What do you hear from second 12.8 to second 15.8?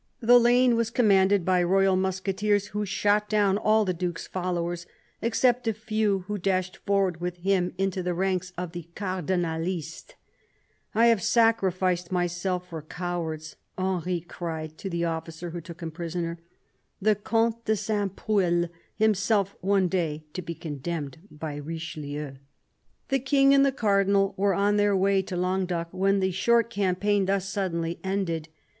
cowards!" Henry cried to the officer who